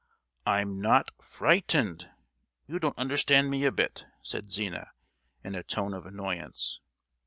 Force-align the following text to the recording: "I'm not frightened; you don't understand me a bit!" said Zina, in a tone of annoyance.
"I'm 0.47 0.81
not 0.81 1.11
frightened; 1.23 2.09
you 2.65 2.79
don't 2.79 2.97
understand 2.97 3.51
me 3.51 3.65
a 3.65 3.71
bit!" 3.71 4.07
said 4.23 4.51
Zina, 4.51 4.89
in 5.43 5.53
a 5.53 5.61
tone 5.61 5.93
of 5.93 6.07
annoyance. 6.07 6.79